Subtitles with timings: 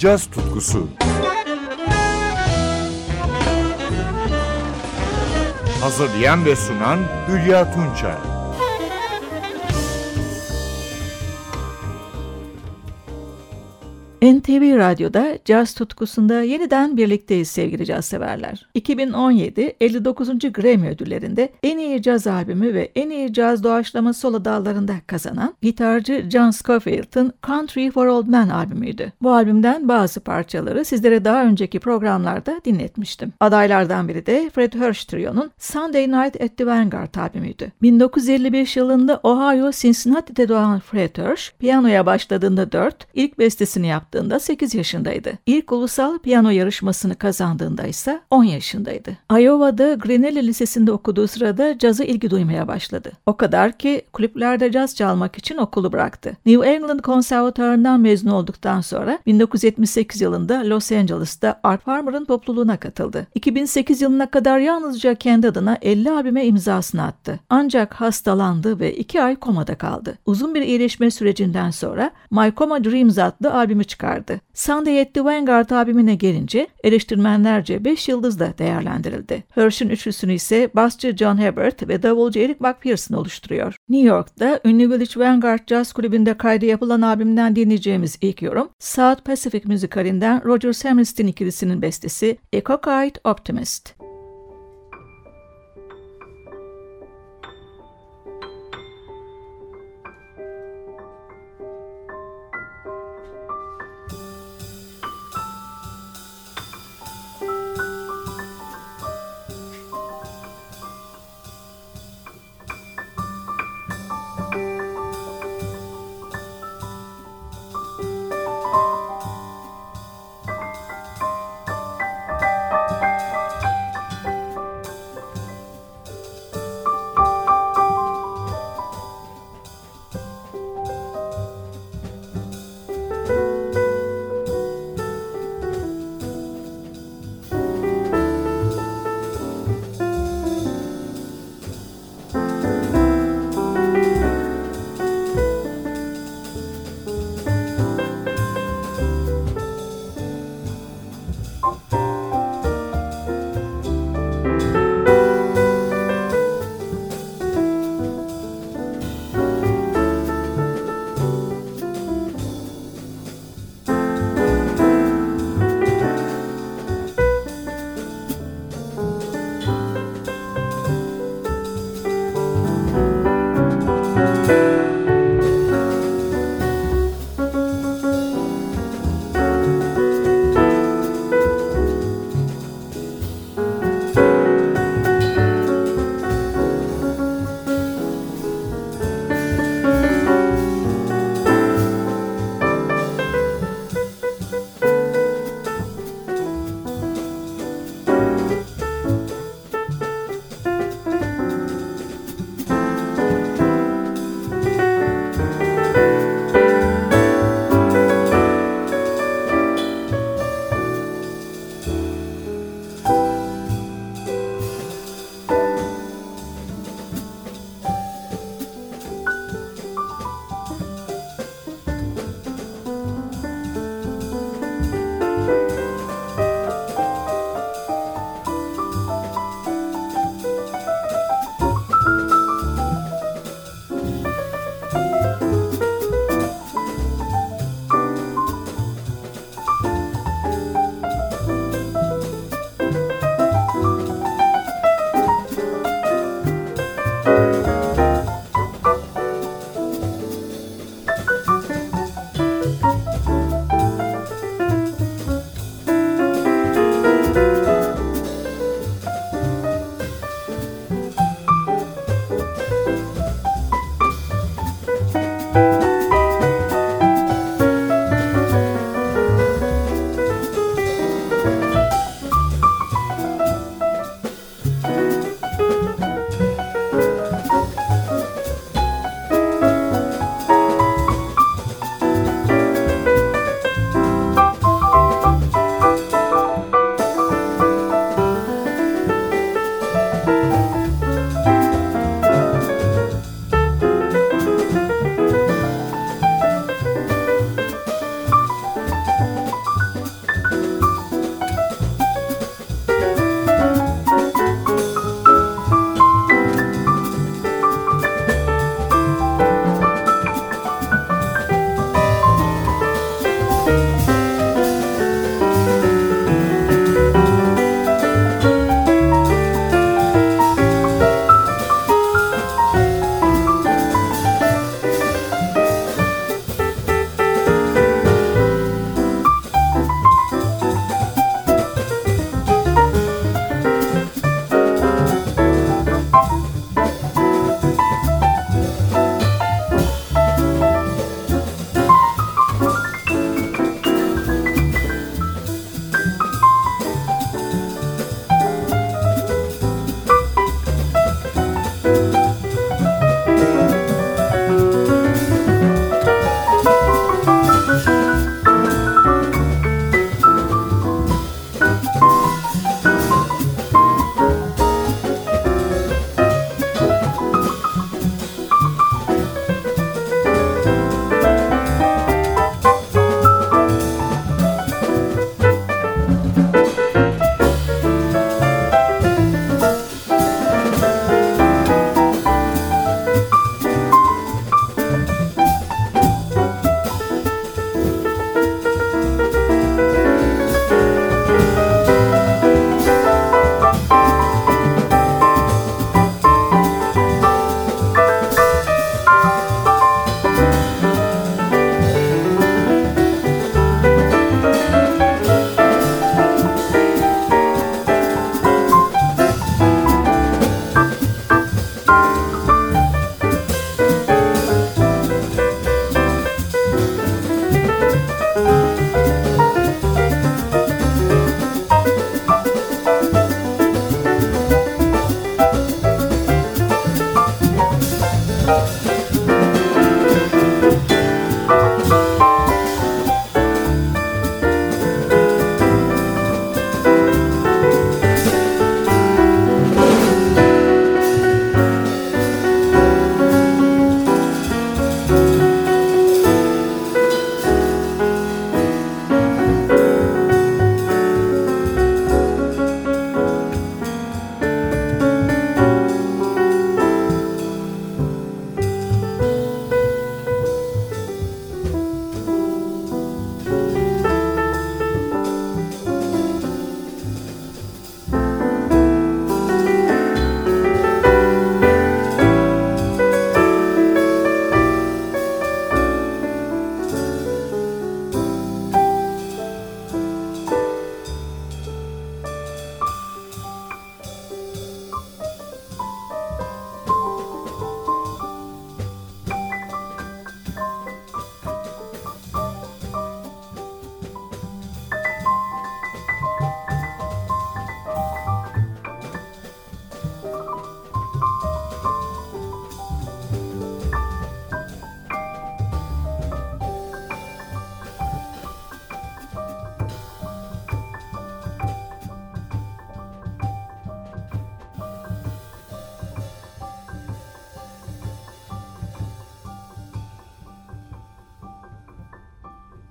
[0.00, 0.86] caz tutkusu.
[5.80, 8.29] Hazırlayan ve sunan Hülya Tunçay.
[14.22, 18.66] NTV Radyo'da caz tutkusunda yeniden birlikteyiz sevgili caz severler.
[18.74, 20.52] 2017 59.
[20.52, 26.26] Grammy ödüllerinde en iyi caz albümü ve en iyi caz doğaçlama solo dallarında kazanan gitarcı
[26.32, 29.12] John Scofield'ın Country for Old Men albümüydü.
[29.22, 33.32] Bu albümden bazı parçaları sizlere daha önceki programlarda dinletmiştim.
[33.40, 37.72] Adaylardan biri de Fred Hirsch Trio'nun Sunday Night at the Vanguard albümüydü.
[37.82, 44.74] 1955 yılında Ohio Cincinnati'de doğan Fred Hirsch, piyanoya başladığında 4, ilk bestesini yaptı yaptığında 8
[44.74, 45.32] yaşındaydı.
[45.46, 49.10] İlk ulusal piyano yarışmasını kazandığında ise 10 yaşındaydı.
[49.30, 53.12] Iowa'da Grinnell Lisesi'nde okuduğu sırada caza ilgi duymaya başladı.
[53.26, 56.36] O kadar ki kulüplerde caz çalmak için okulu bıraktı.
[56.46, 63.26] New England Konservatuarından mezun olduktan sonra 1978 yılında Los Angeles'ta Art Farmer'ın topluluğuna katıldı.
[63.34, 67.40] 2008 yılına kadar yalnızca kendi adına 50 albüme imzasını attı.
[67.50, 70.18] Ancak hastalandı ve 2 ay komada kaldı.
[70.26, 74.40] Uzun bir iyileşme sürecinden sonra My Coma Dreams adlı albümü çıkardı çıkardı.
[74.54, 79.44] Sunday at the Vanguard albümüne gelince eleştirmenlerce 5 yıldızla değerlendirildi.
[79.56, 83.76] Hirsch'in üçlüsünü ise basçı John Hebert ve davulcu Eric McPherson oluşturuyor.
[83.88, 89.68] New York'ta ünlü Village Vanguard Jazz Kulübü'nde kaydı yapılan albümden dinleyeceğimiz ilk yorum, South Pacific
[89.68, 94.09] müzikalinden Roger Hammerstein ikilisinin bestesi A Cockeyed Optimist.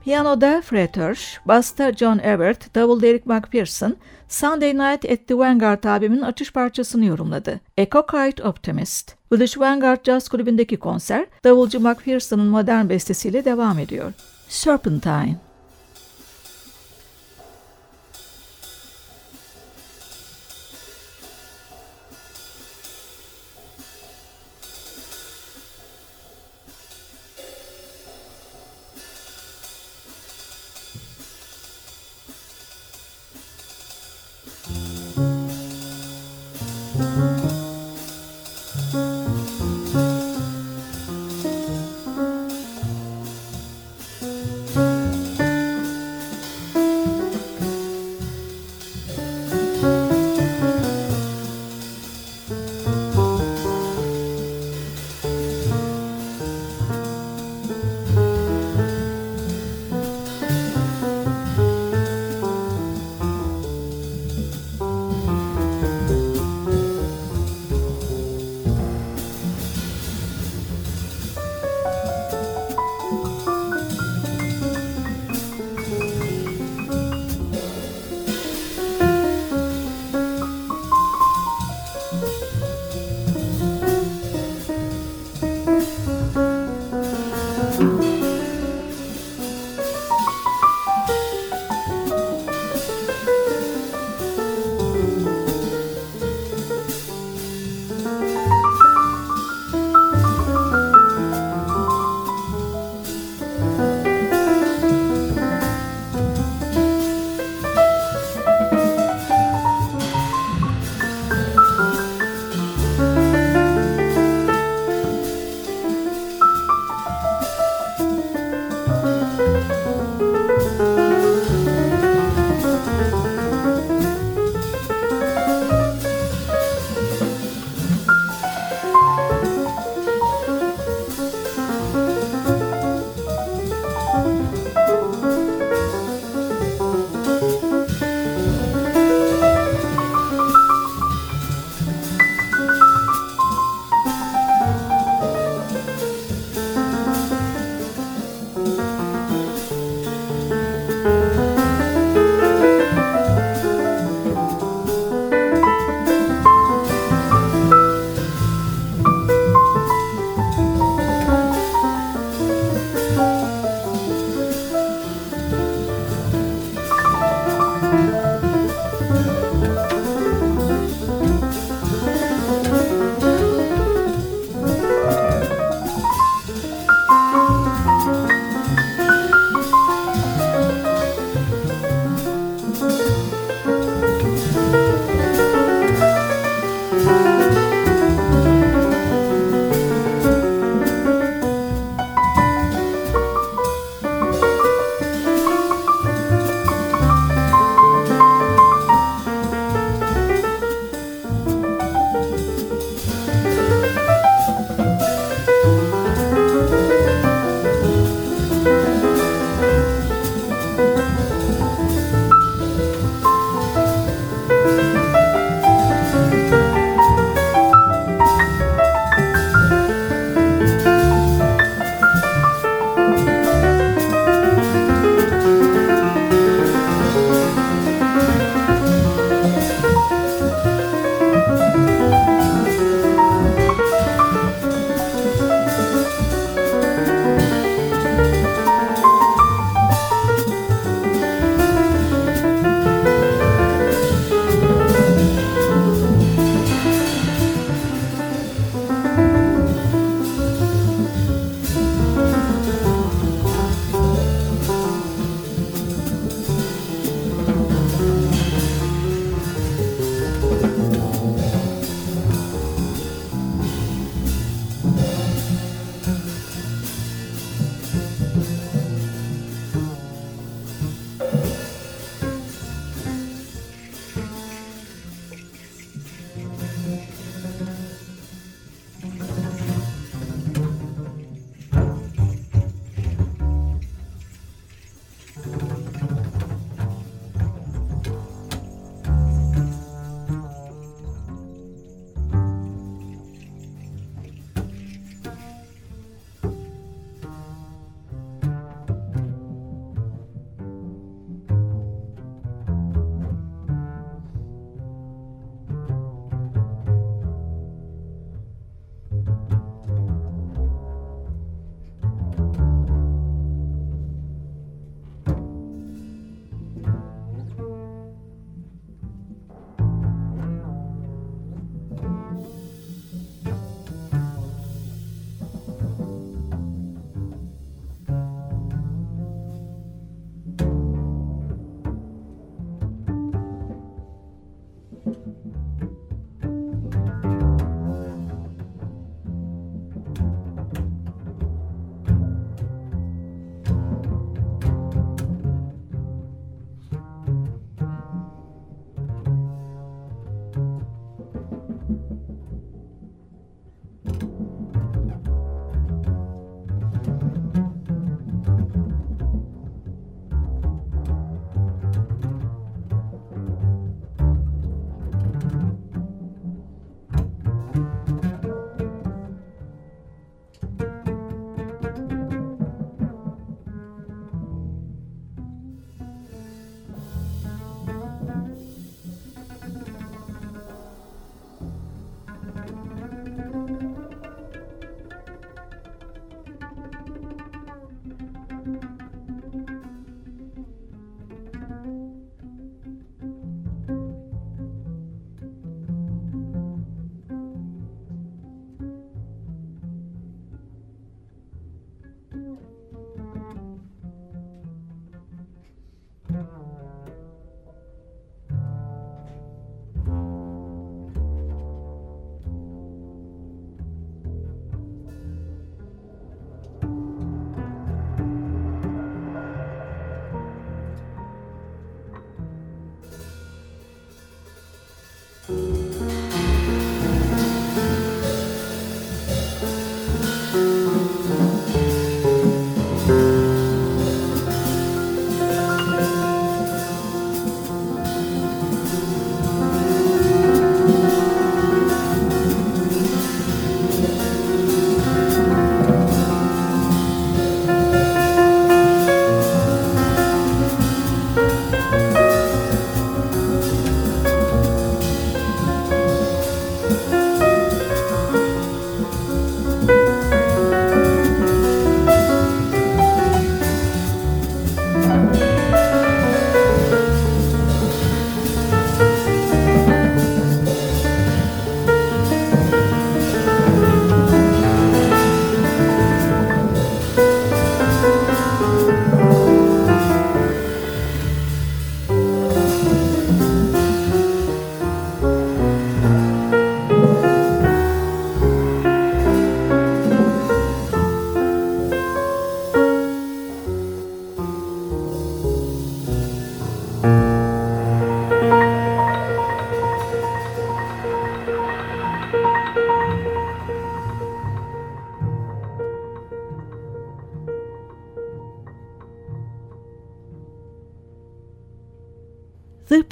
[0.09, 3.95] Piyanoda Fred Hirsch, basta John Everett, davulda Eric McPherson,
[4.27, 7.59] Sunday Night at the Vanguard albümünün açış parçasını yorumladı.
[7.77, 9.15] Echo Kite Optimist.
[9.31, 14.13] British Vanguard Jazz Kulübü'ndeki konser, davulcu McPherson'ın modern bestesiyle devam ediyor.
[14.47, 15.48] Serpentine.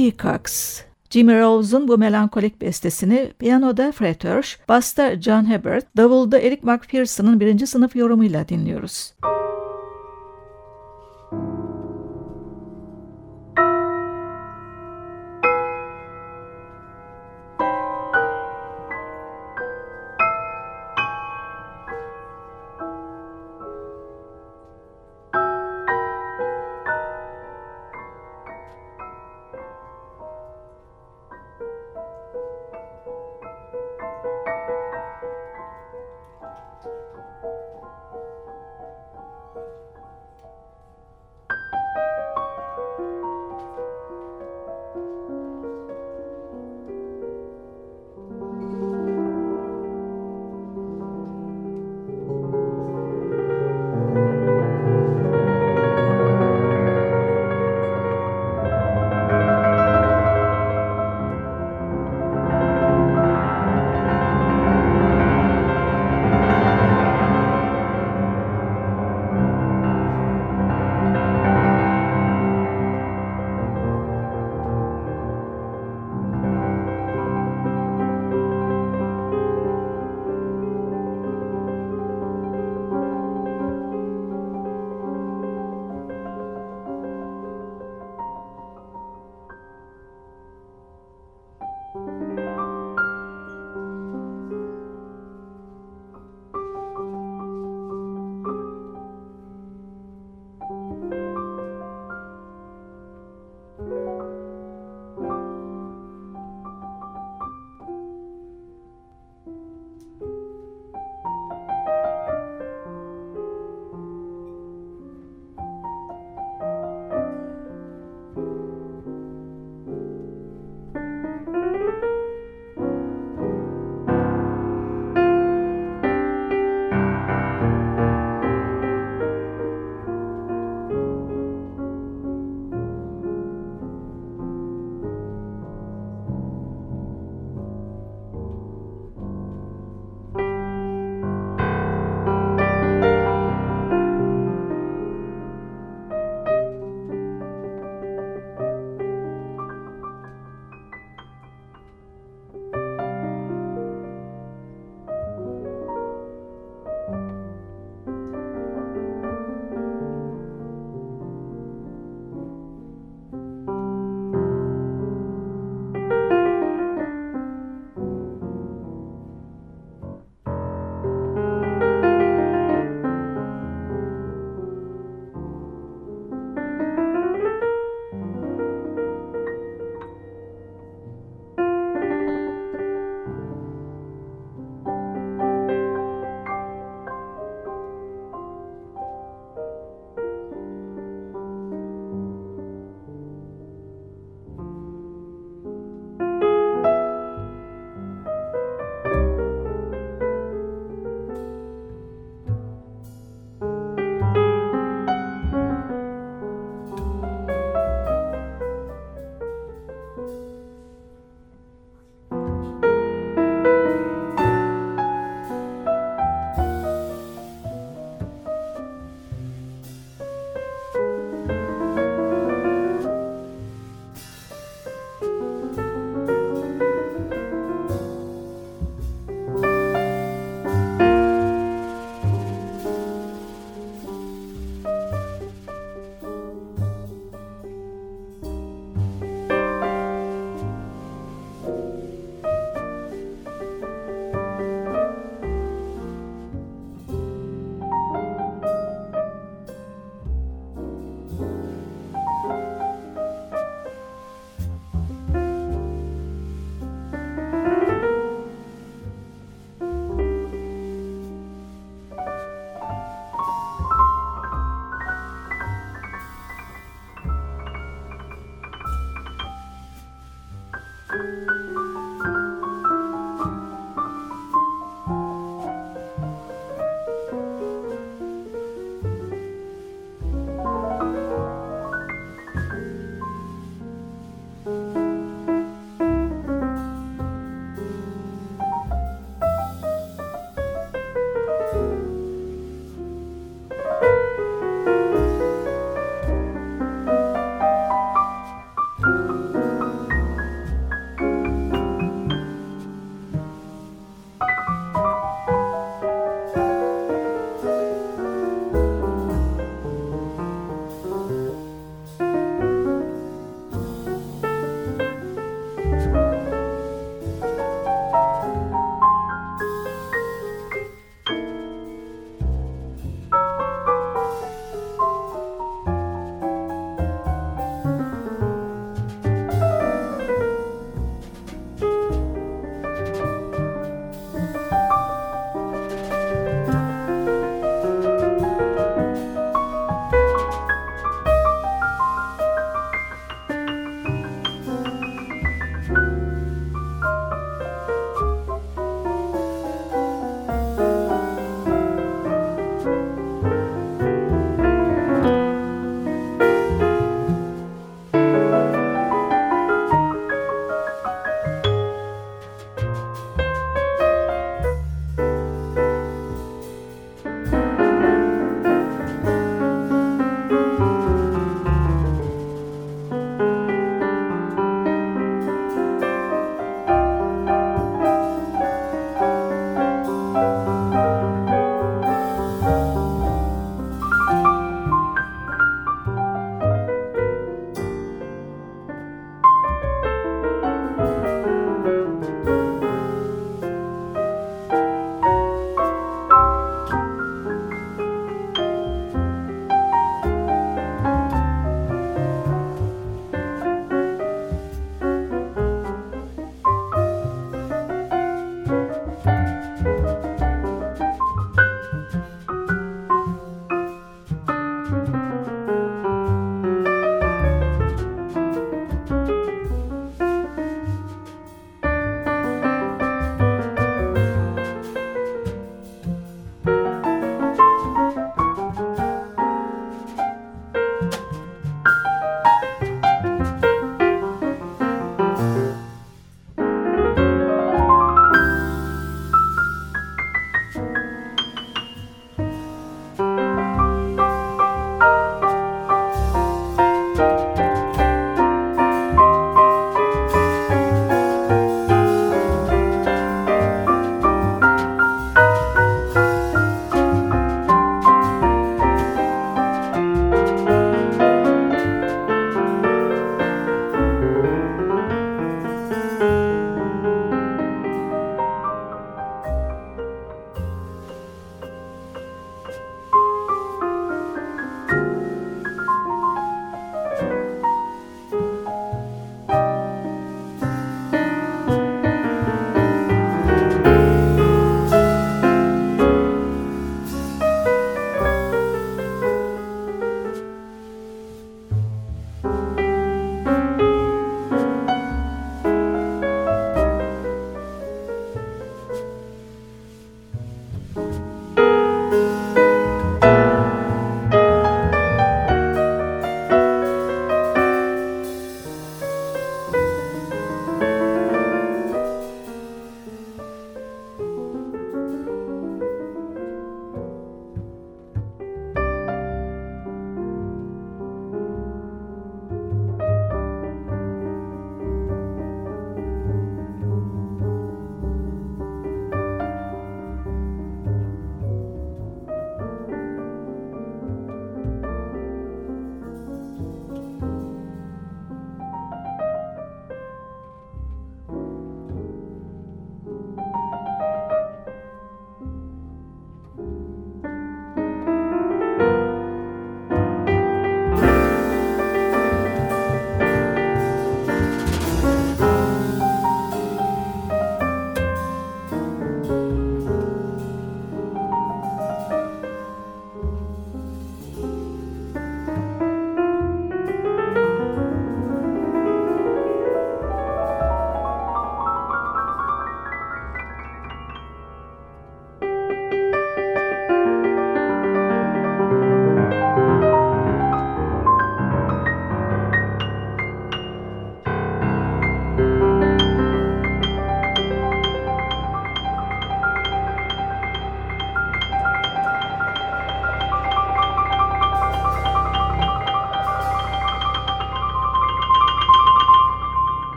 [0.00, 0.82] Peacocks.
[1.10, 7.66] Jimmy Rose'un bu melankolik bestesini piyanoda Fred Hirsch, basta John Hebert, davulda Eric McPherson'ın birinci
[7.66, 9.14] sınıf yorumuyla dinliyoruz.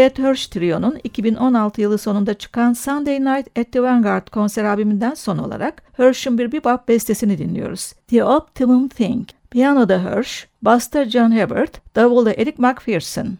[0.00, 5.38] Fred Hirsch Trio'nun 2016 yılı sonunda çıkan Sunday Night at the Vanguard konser albümünden son
[5.38, 7.92] olarak Hirsch'ün bir bebop bestesini dinliyoruz.
[8.08, 9.28] The Optimum Thing.
[9.50, 13.38] Piyanoda Hirsch, Buster John Hibbert, davulda Eric McPherson.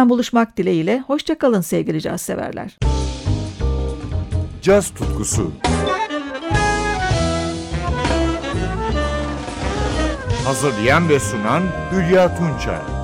[0.00, 2.78] Yeniden buluşmak dileğiyle hoşçakalın sevgili caz severler.
[4.62, 5.52] Caz tutkusu.
[10.44, 12.99] Hazırlayan ve sunan Hülya Tunçay.